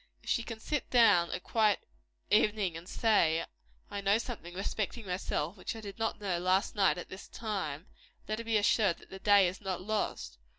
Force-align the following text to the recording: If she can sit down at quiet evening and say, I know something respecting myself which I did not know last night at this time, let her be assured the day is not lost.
If 0.23 0.31
she 0.31 0.41
can 0.41 0.59
sit 0.59 0.89
down 0.89 1.29
at 1.29 1.43
quiet 1.43 1.87
evening 2.31 2.75
and 2.75 2.89
say, 2.89 3.45
I 3.91 4.01
know 4.01 4.17
something 4.17 4.55
respecting 4.55 5.05
myself 5.05 5.55
which 5.57 5.75
I 5.75 5.79
did 5.79 5.99
not 5.99 6.19
know 6.19 6.39
last 6.39 6.73
night 6.73 6.97
at 6.97 7.09
this 7.09 7.27
time, 7.27 7.85
let 8.27 8.39
her 8.39 8.43
be 8.45 8.57
assured 8.57 8.97
the 9.11 9.19
day 9.19 9.47
is 9.47 9.61
not 9.61 9.79
lost. 9.79 10.39